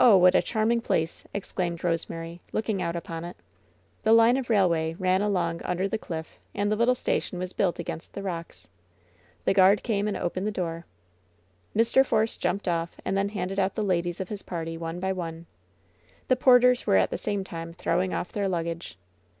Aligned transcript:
"Oh, 0.00 0.16
what 0.16 0.34
a 0.34 0.42
charming 0.42 0.80
place!" 0.80 1.22
exclaimed 1.32 1.84
Rosemary, 1.84 2.40
looking 2.50 2.82
out 2.82 2.96
upon 2.96 3.24
it. 3.24 3.36
The 4.02 4.12
line 4.12 4.36
of 4.36 4.50
railway 4.50 4.94
ran 4.94 5.22
along 5.22 5.62
under 5.62 5.86
the 5.86 5.98
cliff, 5.98 6.40
and 6.52 6.68
the 6.68 6.74
little 6.74 6.96
station 6.96 7.38
was 7.38 7.52
built 7.52 7.78
against 7.78 8.14
the 8.14 8.24
rocks. 8.24 8.66
The 9.44 9.54
guard 9.54 9.84
came 9.84 10.08
and 10.08 10.16
opened 10.16 10.48
the 10.48 10.50
door. 10.50 10.84
182 11.74 11.78
LOVE'S 11.78 11.92
BITTEREST 11.92 11.92
CUP 11.92 12.06
Mr. 12.06 12.10
Porce 12.10 12.36
jumped 12.36 12.66
off, 12.66 12.96
and 13.04 13.16
then 13.16 13.28
handed 13.28 13.60
out 13.60 13.76
the 13.76 13.84
ladies 13.84 14.18
of 14.20 14.30
his 14.30 14.42
party, 14.42 14.76
one 14.76 14.98
by 14.98 15.12
one. 15.12 15.46
The 16.26 16.34
porters 16.34 16.84
were 16.84 16.96
at 16.96 17.10
the 17.10 17.16
same 17.16 17.44
time 17.44 17.72
throwing 17.72 18.12
off 18.12 18.32
their 18.32 18.48
luggage. 18.48 18.98